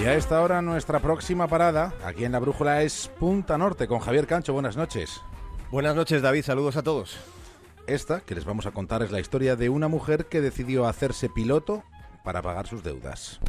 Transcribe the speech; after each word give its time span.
Y 0.00 0.06
a 0.06 0.14
esta 0.14 0.40
hora 0.42 0.62
nuestra 0.62 1.00
próxima 1.00 1.48
parada 1.48 1.92
aquí 2.04 2.24
en 2.24 2.30
la 2.30 2.38
Brújula 2.38 2.82
es 2.82 3.10
Punta 3.18 3.58
Norte 3.58 3.88
con 3.88 3.98
Javier 3.98 4.28
Cancho. 4.28 4.52
Buenas 4.52 4.76
noches. 4.76 5.20
Buenas 5.72 5.96
noches 5.96 6.22
David, 6.22 6.44
saludos 6.44 6.76
a 6.76 6.84
todos. 6.84 7.16
Esta 7.88 8.20
que 8.20 8.36
les 8.36 8.44
vamos 8.44 8.66
a 8.66 8.70
contar 8.70 9.02
es 9.02 9.10
la 9.10 9.18
historia 9.18 9.56
de 9.56 9.68
una 9.68 9.88
mujer 9.88 10.26
que 10.26 10.40
decidió 10.40 10.86
hacerse 10.86 11.28
piloto 11.28 11.82
para 12.22 12.42
pagar 12.42 12.68
sus 12.68 12.84
deudas. 12.84 13.40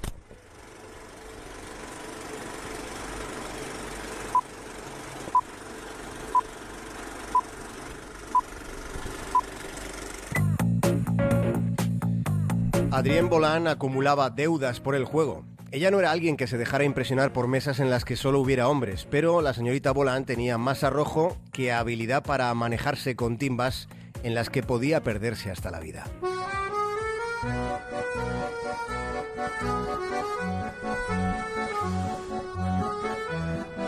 Adrienne 12.92 13.30
Bolán 13.30 13.68
acumulaba 13.68 14.32
deudas 14.32 14.80
por 14.80 14.96
el 14.96 15.06
juego. 15.06 15.46
Ella 15.72 15.92
no 15.92 16.00
era 16.00 16.12
alguien 16.12 16.36
que 16.36 16.48
se 16.48 16.58
dejara 16.58 16.84
impresionar 16.84 17.32
por 17.32 17.48
mesas 17.48 17.80
en 17.80 17.92
las 17.92 18.04
que 18.04 18.16
solo 18.16 18.40
hubiera 18.40 18.68
hombres, 18.68 19.08
pero 19.10 19.42
la 19.42 19.54
señorita 19.54 19.92
Bolán 19.92 20.26
tenía 20.26 20.58
más 20.58 20.84
arrojo 20.84 21.38
que 21.52 21.72
habilidad 21.72 22.24
para 22.24 22.52
manejarse 22.56 23.16
con 23.16 23.38
timbas 23.38 23.88
en 24.24 24.34
las 24.34 24.50
que 24.50 24.64
podía 24.64 25.04
perderse 25.04 25.52
hasta 25.52 25.70
la 25.70 25.80
vida. 25.80 26.06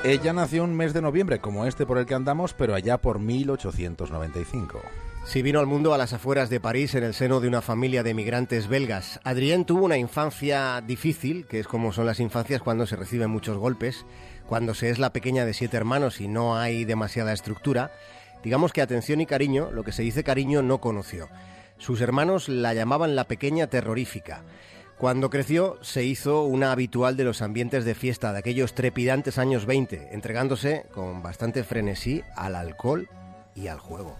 Ella 0.04 0.34
nació 0.34 0.64
un 0.64 0.76
mes 0.76 0.94
de 0.94 1.02
noviembre, 1.02 1.40
como 1.40 1.66
este 1.66 1.86
por 1.86 1.98
el 1.98 2.06
que 2.06 2.14
andamos, 2.14 2.54
pero 2.54 2.76
allá 2.76 3.00
por 3.00 3.20
1895. 3.20 4.82
Sí 5.24 5.44
vino 5.44 5.60
al 5.60 5.68
mundo 5.68 5.94
a 5.94 5.98
las 5.98 6.14
afueras 6.14 6.50
de 6.50 6.60
París 6.60 6.94
en 6.96 7.04
el 7.04 7.14
seno 7.14 7.40
de 7.40 7.48
una 7.48 7.62
familia 7.62 8.04
de 8.04 8.14
migrantes 8.14 8.68
belgas. 8.68 9.20
Adrienne 9.24 9.64
tuvo 9.64 9.86
una 9.86 9.98
infancia 9.98 10.82
difícil, 10.82 11.46
que 11.46 11.60
es 11.60 11.68
como 11.68 11.94
son 11.94 12.06
las 12.06 12.20
infancias 12.20 12.62
cuando 12.62 12.86
se 12.86 12.98
reciben 12.98 13.30
muchos 13.30 13.58
golpes, 13.58 14.06
cuando 14.48 14.74
se 14.74 14.90
es 14.90 15.00
la 15.00 15.14
pequeña 15.14 15.46
de 15.46 15.54
siete 15.54 15.78
hermanos 15.78 16.20
y 16.20 16.28
no 16.28 16.58
hay 16.58 16.84
demasiada 16.84 17.32
estructura. 17.32 17.92
Digamos 18.44 18.74
que 18.74 18.82
atención 18.82 19.22
y 19.22 19.26
cariño, 19.26 19.72
lo 19.72 19.84
que 19.84 19.94
se 19.94 20.02
dice 20.02 20.24
cariño, 20.24 20.64
no 20.64 20.80
conoció. 20.80 21.30
Sus 21.78 22.02
hermanos 22.02 22.50
la 22.50 22.74
llamaban 22.74 23.16
la 23.16 23.26
pequeña 23.26 23.68
terrorífica. 23.68 24.44
Cuando 24.98 25.30
creció, 25.30 25.78
se 25.82 26.04
hizo 26.04 26.44
una 26.44 26.72
habitual 26.72 27.16
de 27.16 27.24
los 27.24 27.42
ambientes 27.42 27.86
de 27.86 27.96
fiesta 27.96 28.34
de 28.34 28.40
aquellos 28.40 28.74
trepidantes 28.74 29.38
años 29.38 29.66
20, 29.66 30.10
entregándose 30.12 30.86
con 30.94 31.24
bastante 31.24 31.64
frenesí 31.64 32.22
al 32.36 32.56
alcohol 32.56 33.08
y 33.56 33.68
al 33.68 33.80
juego. 33.80 34.18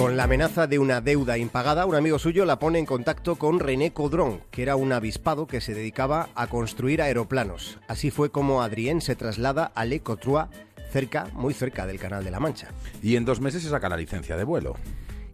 Con 0.00 0.16
la 0.16 0.24
amenaza 0.24 0.66
de 0.66 0.78
una 0.78 1.02
deuda 1.02 1.36
impagada, 1.36 1.84
un 1.84 1.94
amigo 1.94 2.18
suyo 2.18 2.46
la 2.46 2.58
pone 2.58 2.78
en 2.78 2.86
contacto 2.86 3.36
con 3.36 3.60
René 3.60 3.92
Caudron, 3.92 4.40
que 4.50 4.62
era 4.62 4.74
un 4.74 4.94
avispado 4.94 5.46
que 5.46 5.60
se 5.60 5.74
dedicaba 5.74 6.30
a 6.34 6.46
construir 6.46 7.02
aeroplanos. 7.02 7.78
Así 7.86 8.10
fue 8.10 8.30
como 8.30 8.62
Adrien 8.62 9.02
se 9.02 9.14
traslada 9.14 9.70
a 9.74 9.84
Le 9.84 10.00
Cotrois, 10.00 10.46
cerca, 10.90 11.28
muy 11.34 11.52
cerca 11.52 11.86
del 11.86 11.98
Canal 11.98 12.24
de 12.24 12.30
la 12.30 12.40
Mancha. 12.40 12.68
Y 13.02 13.16
en 13.16 13.26
dos 13.26 13.42
meses 13.42 13.62
se 13.62 13.68
saca 13.68 13.90
la 13.90 13.98
licencia 13.98 14.38
de 14.38 14.44
vuelo. 14.44 14.74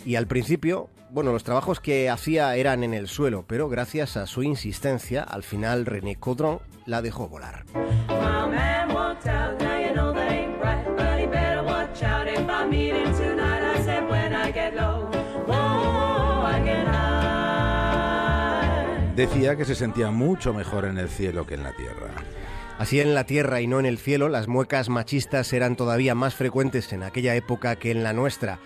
Y 0.04 0.16
al 0.16 0.26
principio, 0.26 0.90
bueno, 1.10 1.30
los 1.30 1.44
trabajos 1.44 1.78
que 1.78 2.10
hacía 2.10 2.56
eran 2.56 2.82
en 2.82 2.92
el 2.92 3.06
suelo, 3.06 3.44
pero 3.46 3.68
gracias 3.68 4.16
a 4.16 4.26
su 4.26 4.42
insistencia, 4.42 5.22
al 5.22 5.44
final 5.44 5.86
René 5.86 6.16
Caudron 6.16 6.58
la 6.86 7.02
dejó 7.02 7.28
volar. 7.28 7.64
Decía 19.16 19.56
que 19.56 19.64
se 19.64 19.74
sentía 19.74 20.10
mucho 20.10 20.52
mejor 20.52 20.84
en 20.84 20.98
el 20.98 21.08
cielo 21.08 21.46
que 21.46 21.54
en 21.54 21.62
la 21.62 21.74
tierra. 21.74 22.10
Así 22.78 23.00
en 23.00 23.14
la 23.14 23.24
tierra 23.24 23.62
y 23.62 23.66
no 23.66 23.80
en 23.80 23.86
el 23.86 23.96
cielo, 23.96 24.28
las 24.28 24.46
muecas 24.46 24.90
machistas 24.90 25.54
eran 25.54 25.74
todavía 25.74 26.14
más 26.14 26.34
frecuentes 26.34 26.92
en 26.92 27.02
aquella 27.02 27.34
época 27.34 27.76
que 27.76 27.90
en 27.90 28.04
la 28.04 28.12
nuestra. 28.12 28.58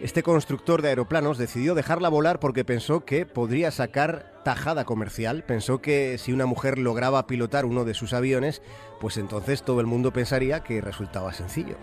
Este 0.00 0.22
constructor 0.22 0.80
de 0.80 0.88
aeroplanos 0.88 1.36
decidió 1.36 1.74
dejarla 1.74 2.08
volar 2.08 2.40
porque 2.40 2.64
pensó 2.64 3.04
que 3.04 3.26
podría 3.26 3.70
sacar 3.70 4.40
tajada 4.42 4.86
comercial, 4.86 5.44
pensó 5.44 5.82
que 5.82 6.16
si 6.16 6.32
una 6.32 6.46
mujer 6.46 6.78
lograba 6.78 7.26
pilotar 7.26 7.66
uno 7.66 7.84
de 7.84 7.92
sus 7.92 8.14
aviones, 8.14 8.62
pues 9.00 9.18
entonces 9.18 9.62
todo 9.64 9.80
el 9.80 9.86
mundo 9.86 10.14
pensaría 10.14 10.60
que 10.60 10.80
resultaba 10.80 11.34
sencillo. 11.34 11.76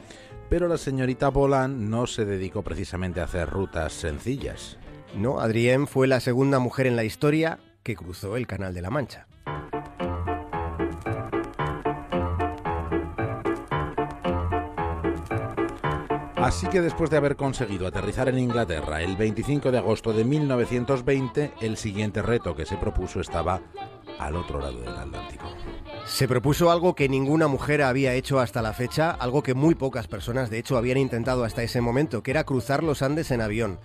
Pero 0.49 0.67
la 0.67 0.79
señorita 0.79 1.29
Bolan 1.29 1.91
no 1.91 2.07
se 2.07 2.25
dedicó 2.25 2.63
precisamente 2.63 3.21
a 3.21 3.25
hacer 3.25 3.47
rutas 3.47 3.93
sencillas. 3.93 4.79
No, 5.15 5.39
Adrienne 5.39 5.85
fue 5.85 6.07
la 6.07 6.19
segunda 6.19 6.57
mujer 6.57 6.87
en 6.87 6.95
la 6.95 7.03
historia 7.03 7.59
que 7.87 7.95
cruzó 7.95 8.35
el 8.35 8.45
Canal 8.45 8.73
de 8.73 8.81
la 8.81 8.89
Mancha. 8.89 9.27
Así 16.35 16.67
que 16.67 16.81
después 16.81 17.09
de 17.09 17.15
haber 17.15 17.37
conseguido 17.37 17.87
aterrizar 17.87 18.27
en 18.27 18.39
Inglaterra 18.39 19.01
el 19.01 19.15
25 19.15 19.71
de 19.71 19.77
agosto 19.77 20.11
de 20.11 20.25
1920, 20.25 21.53
el 21.61 21.77
siguiente 21.77 22.21
reto 22.21 22.57
que 22.57 22.65
se 22.65 22.75
propuso 22.75 23.21
estaba 23.21 23.61
al 24.19 24.35
otro 24.35 24.59
lado 24.59 24.81
del 24.81 24.89
Atlántico. 24.89 25.45
Se 26.05 26.27
propuso 26.27 26.71
algo 26.71 26.93
que 26.93 27.07
ninguna 27.07 27.47
mujer 27.47 27.83
había 27.83 28.15
hecho 28.15 28.41
hasta 28.41 28.61
la 28.61 28.73
fecha, 28.73 29.11
algo 29.11 29.43
que 29.43 29.53
muy 29.53 29.75
pocas 29.75 30.07
personas 30.07 30.49
de 30.49 30.57
hecho 30.57 30.77
habían 30.77 30.97
intentado 30.97 31.45
hasta 31.45 31.63
ese 31.63 31.79
momento, 31.79 32.21
que 32.21 32.31
era 32.31 32.43
cruzar 32.43 32.83
los 32.83 33.01
Andes 33.01 33.31
en 33.31 33.39
avión. 33.39 33.79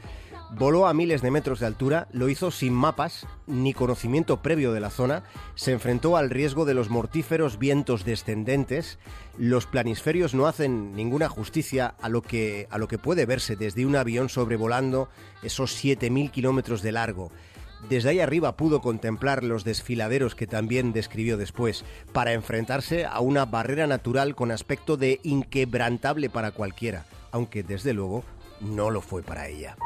Voló 0.59 0.87
a 0.87 0.93
miles 0.93 1.23
de 1.23 1.31
metros 1.31 1.61
de 1.61 1.67
altura, 1.67 2.09
lo 2.13 2.29
hizo 2.29 2.51
sin 2.51 2.75
mapas 2.75 3.27
ni 3.47 3.73
conocimiento 3.73 4.43
previo 4.43 4.75
de 4.75 4.81
la 4.81 4.91
zona, 4.91 5.25
se 5.55 5.73
enfrentó 5.73 6.19
al 6.19 6.29
riesgo 6.29 6.67
de 6.67 6.75
los 6.75 6.91
mortíferos 6.91 7.59
vientos 7.59 8.05
descendentes. 8.05 8.99
Los 9.39 9.65
planisferios 9.67 10.35
no 10.35 10.47
hacen 10.47 10.95
ninguna 10.95 11.31
justicia 11.31 11.95
a 12.03 12.11
lo 12.11 12.21
que, 12.21 12.69
a 12.71 12.77
lo 12.77 12.87
que 12.87 12.99
puede 12.99 13.25
verse 13.25 13.57
desde 13.57 13.87
un 13.87 13.97
avión 13.97 14.29
sobrevolando 14.29 15.09
esos 15.43 15.83
7.000 15.83 16.31
kilómetros 16.31 16.83
de 16.83 16.93
largo. 16.93 17.33
Desde 17.89 18.11
ahí 18.11 18.21
arriba 18.21 18.57
pudo 18.57 18.83
contemplar 18.83 19.45
los 19.45 19.65
desfiladeros 19.65 20.35
que 20.35 20.47
también 20.47 20.93
describió 20.93 21.39
después, 21.39 21.83
para 22.13 22.35
enfrentarse 22.35 23.07
a 23.07 23.21
una 23.21 23.47
barrera 23.47 23.87
natural 23.87 24.35
con 24.35 24.51
aspecto 24.51 24.99
de 24.99 25.19
inquebrantable 25.23 26.29
para 26.29 26.51
cualquiera, 26.51 27.07
aunque 27.31 27.63
desde 27.63 27.95
luego 27.95 28.23
no 28.61 28.91
lo 28.91 29.01
fue 29.01 29.23
para 29.23 29.49
ella. 29.49 29.77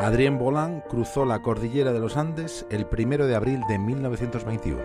Adrien 0.00 0.38
Bolán 0.38 0.82
cruzó 0.88 1.26
la 1.26 1.42
cordillera 1.42 1.92
de 1.92 2.00
los 2.00 2.16
Andes 2.16 2.64
el 2.70 2.86
primero 2.86 3.26
de 3.26 3.34
abril 3.34 3.60
de 3.68 3.78
1921. 3.78 4.80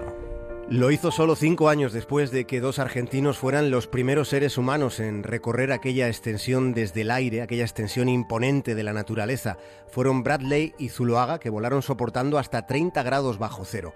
Lo 0.67 0.91
hizo 0.91 1.09
solo 1.09 1.37
cinco 1.37 1.69
años 1.69 1.93
después 1.93 2.31
de 2.31 2.45
que 2.45 2.59
dos 2.59 2.79
argentinos 2.79 3.37
fueran 3.37 3.71
los 3.71 3.87
primeros 3.87 4.27
seres 4.27 4.57
humanos 4.57 4.99
en 4.99 5.23
recorrer 5.23 5.71
aquella 5.71 6.09
extensión 6.09 6.73
desde 6.73 7.01
el 7.01 7.11
aire, 7.11 7.41
aquella 7.41 7.63
extensión 7.63 8.09
imponente 8.09 8.75
de 8.75 8.83
la 8.83 8.91
naturaleza. 8.91 9.57
Fueron 9.87 10.21
Bradley 10.21 10.73
y 10.77 10.89
Zuloaga 10.89 11.39
que 11.39 11.49
volaron 11.49 11.81
soportando 11.81 12.37
hasta 12.37 12.65
30 12.65 13.01
grados 13.03 13.37
bajo 13.37 13.63
cero. 13.63 13.93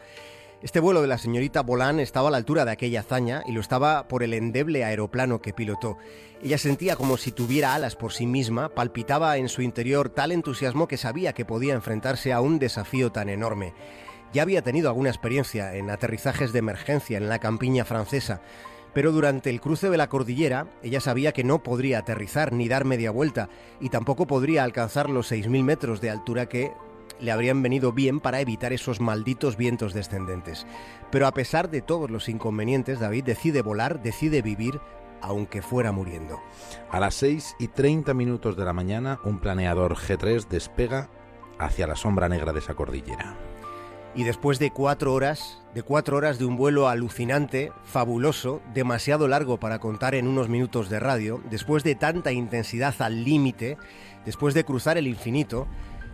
Este 0.62 0.81
vuelo 0.81 1.02
de 1.02 1.08
la 1.08 1.18
señorita 1.18 1.62
Bolán 1.62 2.02
estaba 2.02 2.28
a 2.28 2.31
la 2.31 2.38
altura 2.38 2.66
de 2.66 2.72
aquella 2.72 3.00
hazaña 3.00 3.44
y 3.47 3.53
lo 3.53 3.62
estaba 3.62 4.09
por 4.09 4.24
el 4.24 4.34
endeble 4.34 4.84
aeroplano 4.84 5.42
que 5.42 5.53
pilotó. 5.53 5.97
Ella 6.44 6.58
sentía 6.58 6.97
como 6.97 7.16
si 7.16 7.31
tuviera 7.31 7.74
alas 7.74 7.96
por 7.96 8.12
sí 8.12 8.28
misma, 8.28 8.68
palpitaba 8.68 9.38
en 9.38 9.48
su 9.48 9.62
interior 9.62 10.10
tal 10.10 10.34
entusiasmo 10.34 10.89
que 10.89 10.98
sabía 10.98 11.31
que 11.31 11.45
podía 11.45 11.75
enfrentarse 11.75 12.34
a 12.34 12.42
un 12.42 12.60
desafío 12.60 13.10
tan 13.10 13.30
enorme. 13.30 13.74
Ya 14.34 14.42
había 14.42 14.62
tenido 14.62 14.89
alguna 14.89 15.10
experiencia 15.10 15.75
en 15.75 15.89
aterrizajes 15.89 16.51
de 16.51 16.60
emergencia 16.60 17.18
en 17.18 17.30
la 17.30 17.39
campiña 17.39 17.86
francesa, 17.86 18.42
pero 18.94 19.13
durante 19.13 19.50
el 19.50 19.62
cruce 19.62 19.89
de 19.89 19.98
la 19.98 20.10
cordillera 20.10 20.68
ella 20.84 21.00
sabía 21.00 21.31
que 21.31 21.45
no 21.45 21.63
podría 21.63 22.00
aterrizar 22.00 22.51
ni 22.51 22.68
dar 22.68 22.84
media 22.84 23.12
vuelta 23.12 23.48
y 23.80 23.88
tampoco 23.88 24.28
podría 24.28 24.66
alcanzar 24.66 25.10
los 25.10 25.31
6.000 25.31 25.63
metros 25.63 26.01
de 26.01 26.10
altura 26.10 26.48
que 26.48 26.74
le 27.19 27.31
habrían 27.31 27.62
venido 27.62 27.92
bien 27.92 28.19
para 28.19 28.39
evitar 28.39 28.74
esos 28.74 29.00
malditos 29.00 29.57
vientos 29.57 29.94
descendentes. 29.94 30.66
Pero 31.12 31.27
a 31.27 31.33
pesar 31.33 31.69
de 31.69 31.81
todos 31.81 32.10
los 32.10 32.30
inconvenientes, 32.30 33.00
David 33.00 33.24
decide 33.25 33.62
volar, 33.62 34.01
decide 34.01 34.42
vivir, 34.42 34.80
aunque 35.21 35.62
fuera 35.62 35.92
muriendo. 35.92 36.39
A 36.89 37.00
las 37.00 37.16
6 37.16 37.56
y 37.60 37.68
30 37.68 38.13
minutos 38.13 38.56
de 38.56 38.66
la 38.66 38.74
mañana, 38.74 39.19
un 39.24 39.39
planeador 39.39 39.95
G3 39.95 40.48
despega 40.48 41.10
hacia 41.57 41.88
la 41.88 41.95
sombra 41.95 42.30
negra 42.30 42.54
de 42.54 42.60
esa 42.60 42.74
cordillera. 42.74 43.36
Y 44.15 44.24
después 44.24 44.57
de 44.57 44.72
cuatro 44.72 45.13
horas, 45.13 45.62
de 45.75 45.83
cuatro 45.83 46.18
horas 46.18 46.39
de 46.39 46.45
un 46.45 46.57
vuelo 46.57 46.89
alucinante, 46.89 47.72
fabuloso, 47.83 48.60
demasiado 48.74 49.27
largo 49.27 49.60
para 49.60 49.80
contar 49.80 50.15
en 50.15 50.27
unos 50.27 50.50
minutos 50.50 50.89
de 50.89 51.00
radio, 51.00 51.42
después 51.51 51.83
de 51.83 51.94
tanta 51.94 52.31
intensidad 52.31 52.95
al 53.00 53.24
límite, 53.24 53.77
después 54.25 54.56
de 54.56 54.63
cruzar 54.63 54.98
el 54.98 55.06
infinito, 55.06 55.68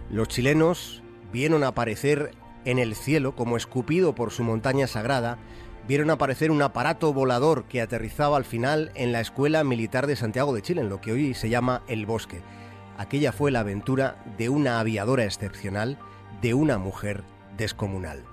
los 0.09 0.27
chilenos 0.27 1.01
vieron 1.31 1.63
aparecer 1.63 2.31
en 2.65 2.79
el 2.79 2.95
cielo, 2.95 3.35
como 3.35 3.57
escupido 3.57 4.15
por 4.15 4.31
su 4.31 4.43
montaña 4.43 4.87
sagrada, 4.87 5.37
vieron 5.87 6.09
aparecer 6.09 6.51
un 6.51 6.61
aparato 6.61 7.13
volador 7.13 7.65
que 7.65 7.81
aterrizaba 7.81 8.37
al 8.37 8.45
final 8.45 8.91
en 8.95 9.11
la 9.11 9.21
Escuela 9.21 9.63
Militar 9.63 10.07
de 10.07 10.15
Santiago 10.15 10.53
de 10.53 10.61
Chile, 10.61 10.81
en 10.81 10.89
lo 10.89 11.01
que 11.01 11.11
hoy 11.11 11.33
se 11.33 11.49
llama 11.49 11.83
El 11.87 12.05
Bosque. 12.05 12.41
Aquella 12.97 13.31
fue 13.31 13.51
la 13.51 13.59
aventura 13.59 14.23
de 14.37 14.49
una 14.49 14.79
aviadora 14.79 15.25
excepcional, 15.25 15.97
de 16.41 16.53
una 16.53 16.77
mujer 16.77 17.23
descomunal. 17.57 18.23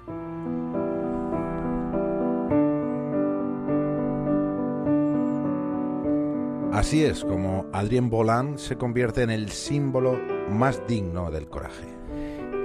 Así 6.72 7.04
es 7.04 7.22
como 7.22 7.66
Adrien 7.72 8.08
Bolland 8.08 8.56
se 8.56 8.76
convierte 8.76 9.22
en 9.22 9.30
el 9.30 9.50
símbolo 9.50 10.18
más 10.50 10.86
digno 10.86 11.30
del 11.30 11.48
coraje. 11.48 11.86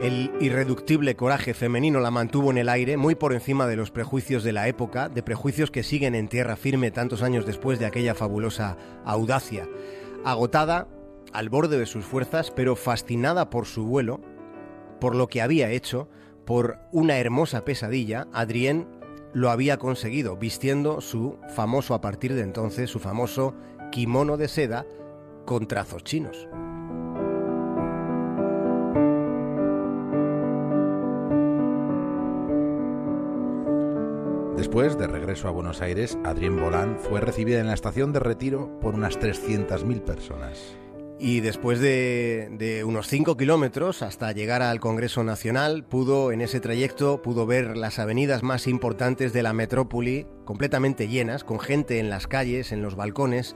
El 0.01 0.31
irreductible 0.39 1.15
coraje 1.15 1.55
femenino 1.55 1.99
la 1.99 2.11
mantuvo 2.11 2.51
en 2.51 2.59
el 2.59 2.69
aire, 2.69 2.97
muy 2.97 3.15
por 3.15 3.33
encima 3.33 3.65
de 3.65 3.75
los 3.75 3.89
prejuicios 3.89 4.43
de 4.43 4.53
la 4.53 4.67
época, 4.67 5.09
de 5.09 5.23
prejuicios 5.23 5.71
que 5.71 5.81
siguen 5.81 6.13
en 6.13 6.27
tierra 6.27 6.55
firme 6.55 6.91
tantos 6.91 7.23
años 7.23 7.47
después 7.47 7.79
de 7.79 7.87
aquella 7.87 8.13
fabulosa 8.13 8.77
audacia. 9.05 9.67
Agotada, 10.23 10.87
al 11.33 11.49
borde 11.49 11.79
de 11.79 11.87
sus 11.87 12.05
fuerzas, 12.05 12.51
pero 12.51 12.75
fascinada 12.75 13.49
por 13.49 13.65
su 13.65 13.85
vuelo, 13.85 14.21
por 14.99 15.15
lo 15.15 15.27
que 15.27 15.41
había 15.41 15.71
hecho, 15.71 16.07
por 16.45 16.77
una 16.91 17.17
hermosa 17.17 17.65
pesadilla, 17.65 18.27
Adrien 18.33 18.87
lo 19.33 19.49
había 19.49 19.77
conseguido, 19.77 20.37
vistiendo 20.37 21.01
su 21.01 21.37
famoso 21.55 21.95
a 21.95 22.01
partir 22.01 22.35
de 22.35 22.41
entonces, 22.41 22.91
su 22.91 22.99
famoso 22.99 23.55
kimono 23.91 24.37
de 24.37 24.47
seda 24.47 24.85
con 25.45 25.67
trazos 25.67 26.03
chinos. 26.03 26.47
Después, 34.67 34.97
de 34.97 35.07
regreso 35.07 35.47
a 35.47 35.51
Buenos 35.51 35.81
Aires, 35.81 36.17
Adrien 36.25 36.59
Bolán 36.59 36.97
fue 36.99 37.21
recibida 37.21 37.61
en 37.61 37.67
la 37.67 37.73
estación 37.73 38.11
de 38.11 38.19
retiro 38.19 38.77
por 38.81 38.95
unas 38.95 39.17
300.000 39.17 40.01
personas. 40.01 40.75
Y 41.17 41.39
después 41.39 41.79
de, 41.79 42.83
unos 42.85 43.07
5 43.07 43.37
kilómetros 43.37 44.01
hasta 44.01 44.33
llegar 44.33 44.61
al 44.61 44.81
Congreso 44.81 45.23
Nacional, 45.23 45.85
pudo, 45.85 46.33
en 46.33 46.41
ese 46.41 46.59
trayecto, 46.59 47.21
pudo 47.21 47.45
ver 47.45 47.77
las 47.77 47.97
avenidas 47.97 48.43
más 48.43 48.67
importantes 48.67 49.31
de 49.31 49.41
la 49.41 49.53
metrópoli 49.53 50.27
completamente 50.43 51.07
llenas, 51.07 51.45
con 51.45 51.61
gente 51.61 51.99
en 51.99 52.09
las 52.09 52.27
calles, 52.27 52.73
en 52.73 52.81
los 52.81 52.97
balcones, 52.97 53.55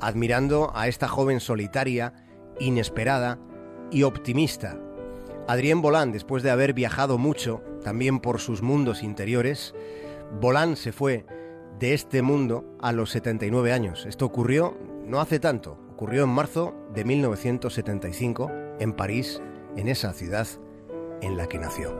admirando 0.00 0.70
a 0.76 0.86
esta 0.86 1.08
joven 1.08 1.40
solitaria, 1.40 2.14
inesperada 2.60 3.40
y 3.90 4.04
optimista. 4.04 4.78
Adrien 5.48 5.82
Bolán, 5.82 6.12
después 6.12 6.44
de 6.44 6.52
haber 6.52 6.72
viajado 6.72 7.18
mucho, 7.18 7.64
también 7.82 8.20
por 8.20 8.38
sus 8.38 8.62
mundos 8.62 9.02
interiores, 9.02 9.74
Bolán 10.40 10.76
se 10.76 10.92
fue 10.92 11.26
de 11.78 11.94
este 11.94 12.22
mundo 12.22 12.76
a 12.80 12.92
los 12.92 13.10
79 13.10 13.72
años. 13.72 14.06
Esto 14.06 14.26
ocurrió 14.26 14.76
no 15.04 15.20
hace 15.20 15.40
tanto, 15.40 15.78
ocurrió 15.92 16.24
en 16.24 16.30
marzo 16.30 16.74
de 16.94 17.04
1975 17.04 18.50
en 18.78 18.92
París, 18.92 19.42
en 19.76 19.88
esa 19.88 20.12
ciudad 20.12 20.46
en 21.20 21.36
la 21.36 21.46
que 21.48 21.58
nació. 21.58 21.90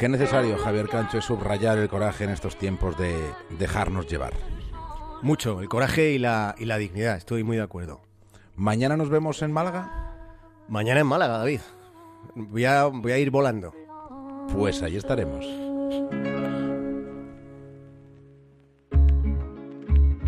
Qué 0.00 0.08
necesario, 0.08 0.56
Javier 0.56 0.88
Cancho, 0.88 1.18
es 1.18 1.26
subrayar 1.26 1.76
el 1.76 1.90
coraje 1.90 2.24
en 2.24 2.30
estos 2.30 2.56
tiempos 2.56 2.96
de 2.96 3.14
dejarnos 3.58 4.06
llevar. 4.06 4.32
Mucho, 5.20 5.60
el 5.60 5.68
coraje 5.68 6.12
y 6.12 6.18
la, 6.18 6.54
y 6.56 6.64
la 6.64 6.78
dignidad, 6.78 7.18
estoy 7.18 7.44
muy 7.44 7.58
de 7.58 7.64
acuerdo. 7.64 8.00
¿Mañana 8.56 8.96
nos 8.96 9.10
vemos 9.10 9.42
en 9.42 9.52
Málaga? 9.52 10.16
Mañana 10.68 11.00
en 11.00 11.06
Málaga, 11.06 11.36
David. 11.36 11.60
Voy 12.34 12.64
a, 12.64 12.86
voy 12.86 13.12
a 13.12 13.18
ir 13.18 13.30
volando. 13.30 13.74
Pues 14.54 14.82
ahí 14.82 14.96
estaremos. 14.96 15.44